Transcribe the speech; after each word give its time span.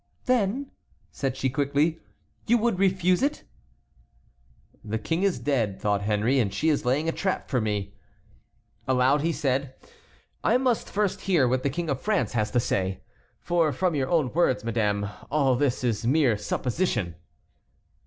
"Then," 0.25 0.71
said 1.11 1.37
she, 1.37 1.47
quickly, 1.47 1.99
"you 2.47 2.57
would 2.57 2.79
refuse 2.79 3.21
it?" 3.21 3.43
"The 4.83 4.97
King 4.97 5.21
is 5.21 5.37
dead," 5.37 5.79
thought 5.79 6.01
Henry, 6.01 6.39
"and 6.39 6.51
she 6.51 6.69
is 6.69 6.85
laying 6.85 7.07
a 7.07 7.11
trap 7.11 7.51
for 7.51 7.61
me." 7.61 7.93
Aloud, 8.87 9.21
he 9.21 9.31
said: 9.31 9.75
"I 10.43 10.57
must 10.57 10.89
first 10.89 11.21
hear 11.21 11.47
what 11.47 11.61
the 11.61 11.69
King 11.69 11.87
of 11.87 12.01
France 12.01 12.33
has 12.33 12.49
to 12.49 12.59
say; 12.59 13.01
for 13.39 13.71
from 13.71 13.93
your 13.93 14.09
own 14.09 14.33
words, 14.33 14.63
madame, 14.63 15.07
all 15.29 15.55
this 15.55 15.83
is 15.83 16.03
mere 16.03 16.35
supposition." 16.35 17.13